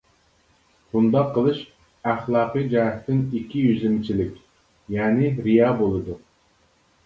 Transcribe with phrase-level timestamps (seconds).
[0.95, 1.59] بۇنداق قىلىش
[2.13, 4.43] ئەخلاقىي جەھەتتىن ئىككى يۈزلىمىچىلىك،
[4.99, 6.21] يەنى رىيا بولىدۇ.